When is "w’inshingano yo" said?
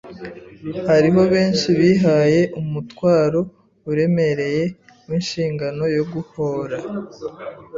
5.07-6.03